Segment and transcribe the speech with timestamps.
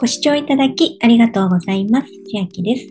[0.00, 2.08] ご視聴いただきありがとうございます。
[2.30, 2.86] 千秋です。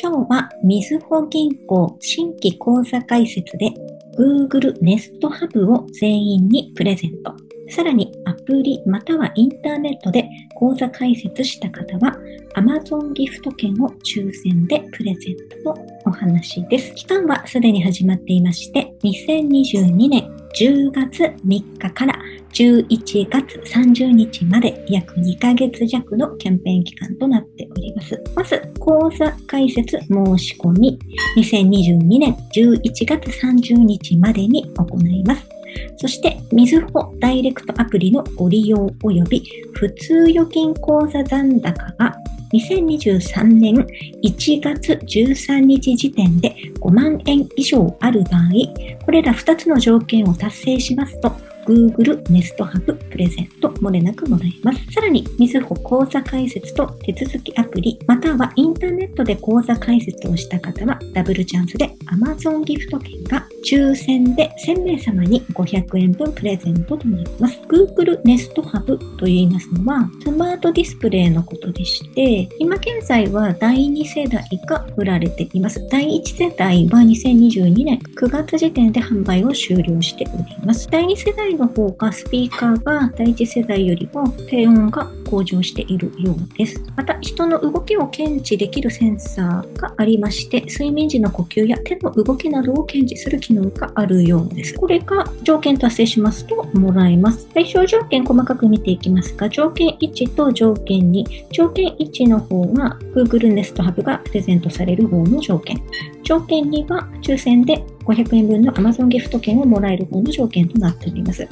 [0.00, 3.70] 今日は、みずほ銀行新規口座開設で
[4.18, 7.34] Google Nest Hub を全員にプレゼント。
[7.70, 12.14] さらにアプリまたはインターネットで口座開設した方は
[12.56, 16.94] Amazon ギフト券を抽選でプレゼントのお話です。
[16.94, 20.30] 期間はすでに始まっていまして、2022年
[20.60, 22.18] 10月3日から
[22.54, 28.22] 11月30日まで約2ヶ月弱のキャンペーン期間となっております。
[28.36, 30.96] まず、講座開設申し込み、
[31.36, 35.48] 2022年11月30日までに行います。
[35.96, 42.14] そして、みずほダイレクトアプリのご利用及び普通預金口座残高が
[42.52, 43.74] 2023年
[44.22, 51.32] 1月13日時点で5万円以上ある場合、これら2つの条件を達成しますと、
[51.66, 54.92] Google Nest Hub プレゼントもれなくもらえます。
[54.92, 67.58] さらに、みずほ口座開設と手続きアプリ、またはインターネットで講座開設をした方は、ダブルチャンスで Amazon ギフト券が抽選で1000名様に500円分プレゼントとなります。
[67.68, 75.86] Google Nest Hub と言いますのは、スマートディスプレイのことでして、今現在は第2世代が売られています。
[75.88, 80.86] 第1世代は2022年9月時点で販売を終了しております。
[80.90, 86.80] 第2世代の方がスピーカーが第一世代よりも低音が向上しているようです。
[86.96, 94.74] また、人の動きを検知できるセンサーがありまして、睡眠時の呼吸や手の動きなどを検知する機能があるようです。
[94.74, 97.48] これが条件達成しますともらえます。
[97.52, 101.24] 対象条件細かく見ていきますが、条件1と条件2。
[101.50, 105.80] 条件1の方は Google Nest Hub がプレゼントされる方の条件。
[106.22, 111.46] 条件2は抽選で500円分の Amazon ギフト券をもらえる方の条件となっております。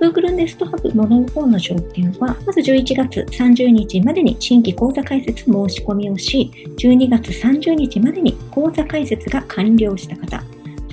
[0.00, 10.42] Google Nest Hub もらう方の条件は、まず11月30日までに新規講座開設申し込みをし、12月30日までに講座開設が完了した方、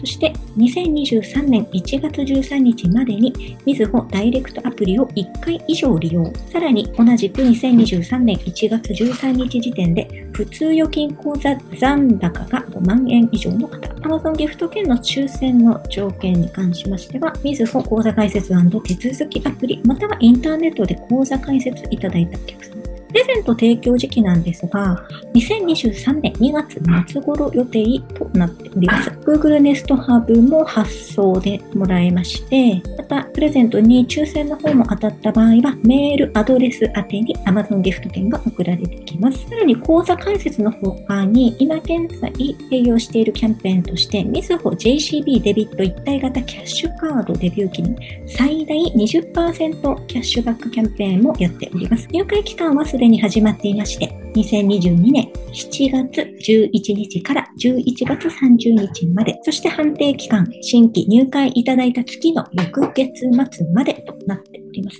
[0.04, 6.30] そして2023年1月13日までにみずほダイレクトアプリを1回以上利用。
[6.52, 13.78] さらに同じく2023年1月13日時点で普通預金口座残高が5万円以上の方。
[14.02, 22.83] Amazon ギフト券の抽選の条件に関しましては、みずほ口座開設手続きアプリ、またはインターネットで口座開設いただいたお客様
[23.14, 26.82] プレゼント提供時期なんですが、2023年2月
[27.12, 29.12] 末頃予定となっております。
[29.24, 39.48] Google Nest Hub も発送でもらえまして、また、プレゼントに抽選の方も当たった場合は、メールアドレス宛てに Amazon ギフト券が送られてきます。
[39.48, 42.34] さらに、口座開設の他に、今現在
[42.72, 47.96] 営業しているキャンペーンとして、みずほ JCB デビット一体型キャッシュカードデビュー期に
[48.26, 52.08] 最大20%キャッシュバックキャンペーンもやっております。
[52.12, 65.00] 入会期間はすでに始まっていまして、2022年7月11日から11月30日まで、そして判定期間、新規入会いただいた月の翌月末までとなっております。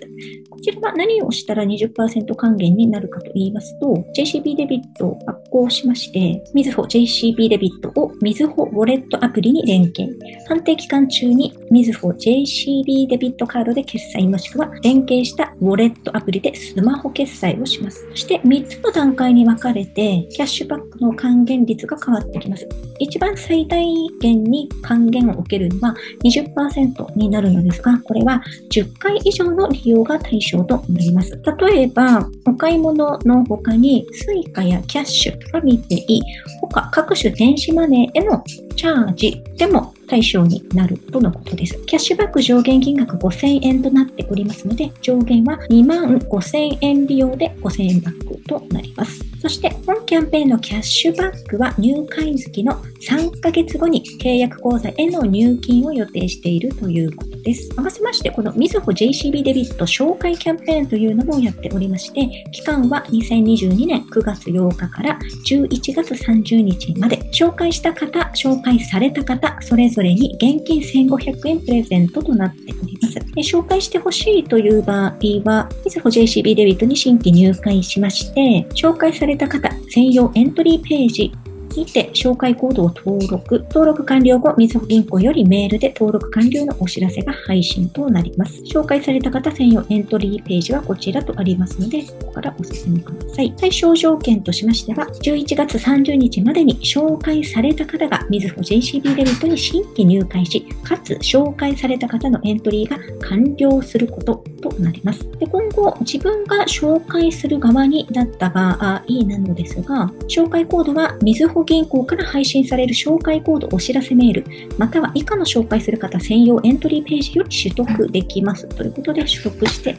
[0.50, 10.08] こちらは何をしたら20%還元になるかと言いますと、JCB デビットを発行しまして、みずほ JCB デビットをみずほウォレットアプリに連携。
[10.48, 18.08] 判定期間中にみずほ JCB デビットカードで決済もしくは連携したウォレットアプリでスマホ決済をします。
[18.12, 22.68] そして3つの段階に分かれて、キャッシュバックの還元率が変わってきます。
[23.00, 23.86] 一番最大
[24.20, 28.42] 限に還元を受けるのは20%になるのですが、これは
[28.72, 31.40] 10回以上の利用が対象となります。
[31.68, 36.22] 例えば、お買い物の他に Suica やキャッシュ、ファミペイ、
[36.62, 38.44] 他各種電子マネーへの
[38.76, 41.76] チャージでも対象になるとのことです。
[41.88, 49.26] キャッシュバック上限金額5000円となっておりますので、上限は2万5000円利用で5000円バックとなります。
[49.42, 57.72] そして、本キャンペーンのキャッシュバックは入会月の3ヶ月後に契約口座への入金を予定しているということです。
[57.76, 65.18] 合わせまして、このみずほ JCB デビット紹介キャンペーンというのもやっておりまして、期間は2022年9月8日から
[65.48, 73.16] 11月30日まで、紹介した方、紹介された方、それぞれに現金1500円プレゼントとなっております。
[73.16, 81.34] で紹介してほしいという場合は、みずほ JCB デビットに新規入会しまして、紹介された方専用エントリーページ
[81.78, 83.66] にて紹介コードを登録。
[83.70, 88.62] 登録完了後、みずほ銀行よりメールで登録完了のお知らせが配信となります。
[88.64, 93.54] 紹介された方専用エントリーページはこちらとありますので、ここからお進みください。
[93.58, 102.98] 対象条件としましては、11月30日までに紹介された方がみずほ JCB デビットに新規入会し、かつ紹介された方のエントリーが
[103.28, 104.33] 完了すること
[104.80, 105.28] なります。
[105.40, 114.46] で今後、自分が紹介する側になった場合なのですが、紹介コードはみずほ銀行から配信される紹介コードお知らせメール、
[114.78, 118.68] または以下の紹介する方専用エントリーページより取得できます。
[118.68, 119.96] ということで取得して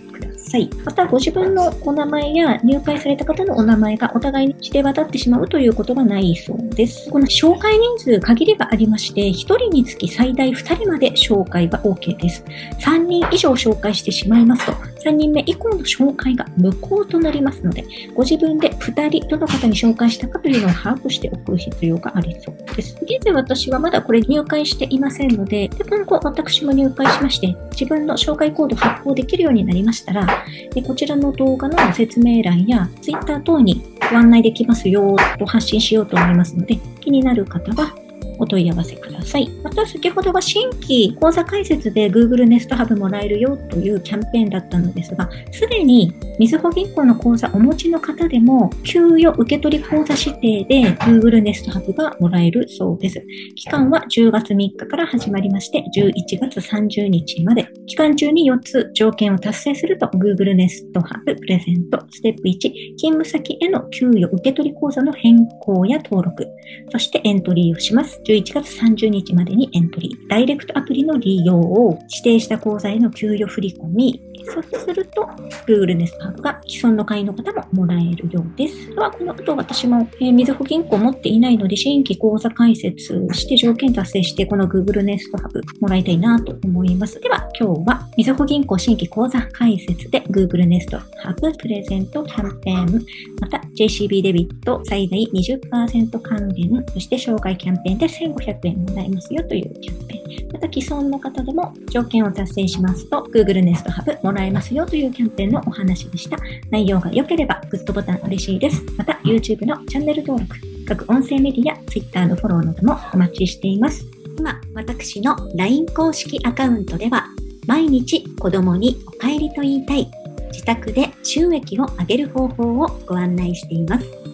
[0.55, 0.71] さい。
[0.85, 7.11] また、ご自分のお名前や入会された方のお名前がお互いに知れ渡ってしまうということがないそうです。
[7.11, 12.45] この紹介人数限りがありまして、1人につき最大2人まで紹介が OK です。
[12.79, 14.73] 3人以上紹介してしまいますと、
[15.05, 17.85] 3人目以降の紹介が無効となりますので、
[18.15, 22.97] ご自分で2人どの方に紹介したかというのを把握しておく必要がありそうです。
[23.03, 30.27] 現在私はまだこれ入会していませんので、で今後私も入会しまして、自分の紹介コード発行できるようになりましたら、
[30.73, 37.95] でこちらの動画の説明欄や Twitter 等にご案内できますよと発信しようと思いますので、気になる方は
[38.39, 39.49] お問い合わせください。
[39.63, 53.23] また先ほどは新規講座解説で Google Nest Hub もらえるよというキャンペーンだったのですが、すでにみずほ銀行の口座お持ちの方でも、給与受取口座指定で Google Nest Hub がもらえるそうです。
[53.55, 57.69] 期間は10月3日から始まりまして、11月30日まで。
[57.87, 62.03] 期間中に4つ条件を達成すると Google Nest Hub プレゼント。
[62.11, 62.59] ステップ1、
[62.97, 66.47] 勤務先への給与受取口座の変更や登録。
[66.91, 68.21] そしてエントリーをします。
[68.25, 70.29] 11月30日までにエントリー。
[70.29, 75.23] ダイレクトアプリの利用を指定した口座への給与振り込み、そうすると、
[75.67, 78.89] Google ネスカードが既存の会員の方ももらえるようです。
[78.91, 87.21] では、この後私も、えー、みずほ銀行持っていないので、新規口座開設して条件達成して、この Google ネストハブもらいたいなと思います。
[87.21, 93.07] では、今日は、みずほ銀行新規口座開設で Google ネストハブプレゼントキャンペーン、
[93.41, 100.53] また JCB デビット最大20%還元、そして紹介キャンペーンです1500円もらえますよというキャンペーン。
[100.53, 106.37] また既存の方でも条件を達成しますと Google Nest Hub もらえますよというキャンペーンのお話でした。
[106.71, 108.83] 内容が良ければグッドボタン嬉しいです。
[108.97, 110.57] また YouTube のチャンネル登録、
[110.87, 114.07] 各音声メディア、Twitter のフォローなどもお待ちしています。
[114.39, 117.27] 今、私の LINE 公式アカウントでは
[117.67, 120.11] 毎日子供にお帰りと言いたい
[120.53, 124.34] 自宅で収益を上げる方法をご案内しています。